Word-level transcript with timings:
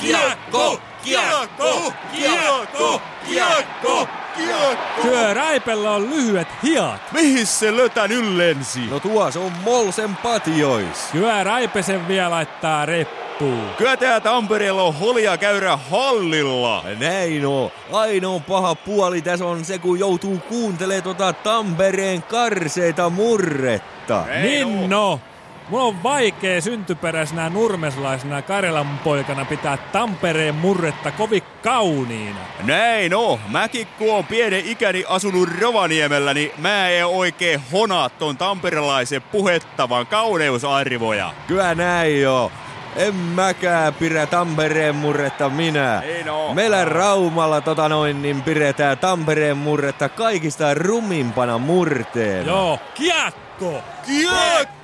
kiekko, 0.00 0.80
kiekko, 1.04 1.92
kiekko, 2.12 3.02
kiekko, 3.26 4.08
kiekko. 4.36 5.02
Työ 5.02 5.34
Raipella 5.34 5.90
on 5.90 6.10
lyhyet 6.10 6.48
hiat. 6.62 7.12
Mihin 7.12 7.46
se 7.46 7.76
lötän 7.76 8.12
yllensi? 8.12 8.80
No 8.90 9.00
tuos 9.00 9.36
on 9.36 9.52
Molsen 9.64 10.16
patiois. 10.16 11.08
Työ 11.12 11.44
Raipesen 11.44 12.08
vielä 12.08 12.30
laittaa 12.30 12.86
reppuun. 12.86 13.70
Kyllä 13.78 13.96
tää 13.96 14.20
Tampereella 14.20 14.82
on 14.82 14.94
holia 14.94 15.36
käyrä 15.36 15.76
hallilla. 15.76 16.84
Näin 17.00 17.46
on. 17.46 17.70
Ainoa 17.92 18.40
paha 18.40 18.74
puoli 18.74 19.22
tässä 19.22 19.44
on 19.44 19.64
se, 19.64 19.78
kun 19.78 19.98
joutuu 19.98 20.38
kuuntelemaan 20.38 21.02
tota 21.02 21.32
Tampereen 21.32 22.22
karseita 22.22 23.10
murretta. 23.10 24.24
Niin 24.42 24.90
no. 24.90 25.20
Mulla 25.68 25.84
on 25.84 26.02
vaikea 26.02 26.60
syntyperäisenä 26.60 27.50
nurmeslaisena 27.50 28.42
Karjalan 28.42 29.00
poikana 29.04 29.44
pitää 29.44 29.76
Tampereen 29.76 30.54
murretta 30.54 31.10
kovin 31.10 31.42
kauniina. 31.62 32.40
Näin 32.64 33.14
on. 33.14 33.38
Mäkin 33.48 33.86
kun 33.98 34.14
on 34.14 34.24
pienen 34.24 34.66
ikäni 34.66 35.04
asunut 35.08 35.48
Rovaniemellä, 35.60 36.34
niin 36.34 36.50
mä 36.58 36.88
en 36.88 37.06
oikein 37.06 37.62
honaa 37.72 38.08
ton 38.08 38.36
tamperelaisen 38.36 39.22
puhettavan 39.22 40.06
kauneusarvoja. 40.06 41.30
Kyllä 41.46 41.74
näin 41.74 42.22
jo. 42.22 42.52
En 42.96 43.14
mäkään 43.14 43.94
pidä 43.94 44.26
Tampereen 44.26 44.94
murretta 44.94 45.48
minä. 45.48 46.00
Ei 46.00 46.24
no. 46.24 46.54
Meillä 46.54 46.84
Raumalla 46.84 47.60
tota 47.60 47.88
noin, 47.88 48.22
niin 48.22 48.42
pidetään 48.42 48.98
Tampereen 48.98 49.56
murretta 49.56 50.08
kaikista 50.08 50.74
rumimpana 50.74 51.58
murteena. 51.58 52.50
Joo, 52.50 52.78
kiekko! 52.94 53.82
Kiekko! 54.06 54.32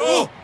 Kiekko! 0.00 0.37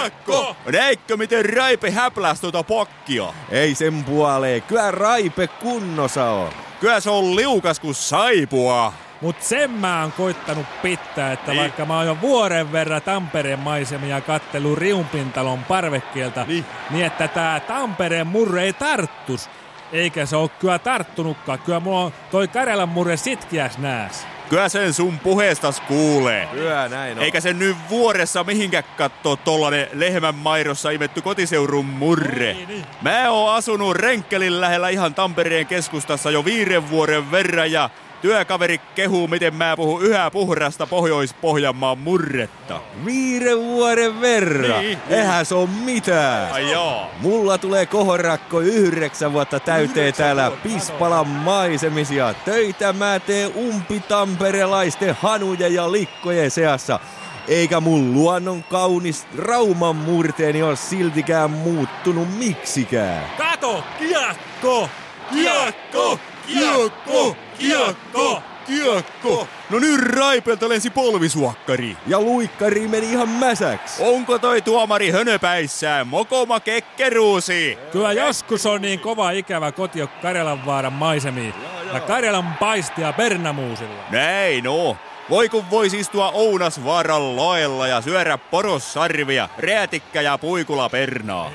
Kiekko! 0.00 0.56
Näitkö 0.72 1.16
miten 1.16 1.44
Raipe 1.54 1.90
häpläs 1.90 2.40
tuota 2.40 2.62
pakkia? 2.62 3.24
Ei 3.50 3.74
sen 3.74 4.04
puoleen. 4.04 4.62
Kyllä 4.62 4.90
Raipe 4.90 5.46
kunnossa 5.46 6.30
on. 6.30 6.48
Kyllä 6.80 7.00
se 7.00 7.10
on 7.10 7.36
liukas 7.36 7.80
kuin 7.80 7.94
saipua. 7.94 8.92
Mut 9.20 9.42
sen 9.42 9.70
mä 9.70 10.00
oon 10.02 10.12
koittanut 10.12 10.66
pitää, 10.82 11.32
että 11.32 11.50
Niin. 11.52 11.60
vaikka 11.60 11.84
mä 11.84 11.96
oon 11.96 12.06
jo 12.06 12.16
vuoden 12.20 12.72
verran 12.72 13.02
Tampereen 13.02 13.58
maisemia 13.58 14.20
kattelu 14.20 14.74
Riunpintalon 14.76 15.64
parvekkeelta, 15.64 16.44
Niin. 16.44 16.64
niin 16.90 17.06
että 17.06 17.28
tää 17.28 17.60
Tampereen 17.60 18.26
murre 18.26 18.62
ei 18.62 18.72
tarttus. 18.72 19.50
Eikä 19.92 20.26
se 20.26 20.36
oo 20.36 20.48
kyllä 20.48 20.78
tarttunutkaan. 20.78 21.58
Kyllä 21.58 21.80
mulla 21.80 22.00
on 22.00 22.12
toi 22.30 22.48
Karjalan 22.48 22.88
murre 22.88 23.16
sitkiäs 23.16 23.78
nääs. 23.78 24.26
Kyllä 24.50 24.68
sen 24.68 24.94
sun 24.94 25.18
puheestas 25.18 25.80
kuulee. 25.80 26.46
Kyllä 26.46 26.88
näin 26.88 27.18
on. 27.18 27.24
Eikä 27.24 27.40
se 27.40 27.52
nyt 27.52 27.76
vuoressa 27.90 28.44
mihinkään 28.44 28.84
kattoo 28.96 29.36
tollanen 29.36 29.88
lehmän 29.92 30.34
maidossa 30.34 30.90
imetty 30.90 31.20
kotiseurun 31.22 31.84
murre. 31.84 32.52
Niin, 32.52 32.68
niin. 32.68 32.84
Mä 33.02 33.30
oon 33.30 33.54
asunut 33.54 33.96
Renkkelin 33.96 34.60
lähellä 34.60 34.88
ihan 34.88 35.14
Tampereen 35.14 35.66
keskustassa 35.66 36.30
jo 36.30 36.44
viiden 36.44 36.90
vuoden 36.90 37.30
verran 37.30 37.72
ja 37.72 37.90
työkaveri 38.22 38.78
kehuu, 38.94 39.28
miten 39.28 39.54
mä 39.54 39.76
puhun 39.76 40.02
yhä 40.02 40.30
puhdasta 40.30 40.86
Pohjois-Pohjanmaan 40.86 41.98
murretta. 41.98 42.80
Viiden 43.04 43.58
vuoden 43.58 44.20
verran. 44.20 44.80
Niin, 44.80 44.98
Eihän 45.08 45.46
se 45.46 45.54
on 45.54 45.70
mitään. 45.70 46.52
Ai 46.52 46.72
joo. 46.72 47.06
Mulla 47.20 47.58
tulee 47.58 47.86
kohorakko 47.86 48.60
yhdeksän 48.60 49.32
vuotta 49.32 49.60
täyteen 49.60 50.14
täällä 50.14 50.52
Pispalan 50.62 51.26
maisemisia. 51.26 52.34
Töitä 52.44 52.92
mä 52.92 53.20
teen 53.20 53.52
umpitamperelaisten 53.56 55.16
hanujen 55.20 55.74
ja 55.74 55.92
likkojen 55.92 56.50
seassa. 56.50 57.00
Eikä 57.48 57.80
mun 57.80 58.14
luonnon 58.14 58.62
kaunis 58.62 59.26
Rauman 59.38 59.96
murteeni 59.96 60.62
ole 60.62 60.76
siltikään 60.76 61.50
muuttunut 61.50 62.38
miksikään. 62.38 63.24
Kato, 63.38 63.84
kiekko! 63.98 64.88
Kiekko! 65.32 66.18
Kiekko! 66.52 67.36
Kiekko! 67.58 68.42
Kiekko! 68.66 69.48
No 69.70 69.78
nyt 69.78 70.00
Raipelta 70.00 70.68
lensi 70.68 70.90
polvisuokkari. 70.90 71.96
Ja 72.06 72.20
luikkari 72.20 72.88
meni 72.88 73.12
ihan 73.12 73.28
mäsäksi. 73.28 74.02
Onko 74.02 74.38
toi 74.38 74.62
tuomari 74.62 75.10
hönöpäissään 75.10 76.06
mokoma 76.06 76.60
kekkeruusi? 76.60 77.78
Kyllä 77.92 78.12
joskus 78.12 78.66
on 78.66 78.82
niin 78.82 79.00
kova 79.00 79.30
ikävä 79.30 79.72
koti 79.72 79.98
Karjalan 80.22 80.66
vaaran 80.66 80.92
maisemiin. 80.92 81.54
Ja 81.92 82.00
Karjalan 82.00 82.54
paistia 82.60 83.12
Bernamuusilla. 83.12 84.04
Näin 84.10 84.68
oo. 84.68 84.96
Voi 85.30 85.48
kun 85.48 85.70
vois 85.70 85.94
istua 85.94 86.30
Ounasvaaran 86.30 87.36
laella 87.36 87.86
ja 87.86 88.00
syödä 88.00 88.38
porossarvia, 88.38 89.48
räätikkä 89.58 90.20
ja 90.20 90.38
puikula 90.38 90.88
pernaa. 90.88 91.50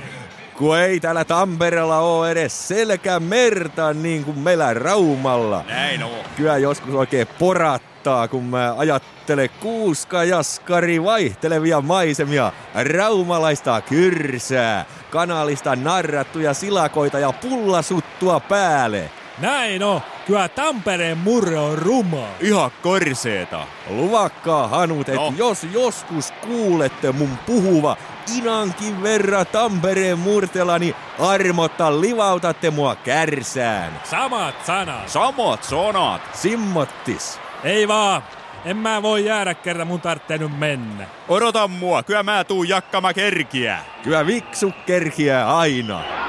Kun 0.57 0.77
ei 0.77 0.99
täällä 0.99 1.25
Tampereella 1.25 1.99
oo 1.99 2.25
edes 2.25 2.67
selkä 2.67 3.19
merta 3.19 3.93
niin 3.93 4.25
kuin 4.25 4.39
meillä 4.39 4.73
Raumalla. 4.73 5.63
Näin 5.67 6.03
oo. 6.03 6.23
Kyllä 6.37 6.57
joskus 6.57 6.95
oikein 6.95 7.27
porattaa, 7.39 8.27
kun 8.27 8.43
mä 8.43 8.75
ajattelen 8.77 9.49
kuuska 9.59 10.23
jaskari 10.23 11.03
vaihtelevia 11.03 11.81
maisemia, 11.81 12.51
raumalaista 12.83 13.81
kyrsää, 13.81 14.85
kanalista 15.11 15.75
narrattuja 15.75 16.53
silakoita 16.53 17.19
ja 17.19 17.31
pullasuttua 17.31 18.39
päälle. 18.39 19.11
Näin 19.39 19.83
on. 19.83 20.01
Kyllä 20.27 20.49
Tampereen 20.49 21.17
murre 21.17 21.59
on 21.59 21.77
rumaa. 21.77 22.29
Ihan 22.39 22.71
korseeta. 22.81 23.59
Luvakkaa 23.89 24.67
hanut, 24.67 25.09
että 25.09 25.21
No. 25.21 25.33
jos 25.37 25.67
joskus 25.73 26.31
kuulette 26.31 27.11
mun 27.11 27.37
puhuva 27.45 27.97
inankin 28.37 29.03
verran 29.03 29.47
Tampereen 29.47 30.19
murtela, 30.19 30.79
niin 30.79 30.95
armotta 31.19 32.01
livautatte 32.01 32.69
mua 32.69 32.95
kärsään. 32.95 33.99
Samat 34.03 34.65
sanat. 34.65 35.09
Samat 35.09 35.63
sanat. 35.63 36.21
Simmottis. 36.33 37.39
Ei 37.63 37.87
vaan. 37.87 38.23
En 38.65 38.77
mä 38.77 39.01
voi 39.01 39.25
jäädä 39.25 39.53
kerran 39.53 39.87
mun 39.87 40.01
tarvitsee 40.01 40.37
nyt 40.37 40.59
mennä. 40.59 41.05
Odota 41.27 41.67
mua, 41.67 42.03
kyllä 42.03 42.23
mä 42.23 42.43
tuun 42.43 42.69
jakkama 42.69 43.13
kerkiä. 43.13 43.77
Kyllä 44.03 44.25
viksu 44.27 44.73
kerkiää 44.85 45.57
aina. 45.57 46.24